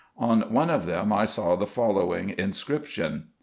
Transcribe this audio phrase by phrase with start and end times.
[0.17, 3.25] On one of them I saw the following inscription.